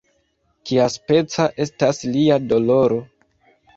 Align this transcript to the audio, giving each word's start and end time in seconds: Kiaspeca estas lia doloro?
Kiaspeca 0.69 1.47
estas 1.67 2.03
lia 2.17 2.39
doloro? 2.55 2.99